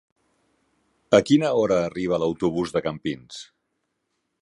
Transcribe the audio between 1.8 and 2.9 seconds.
arriba l'autobús de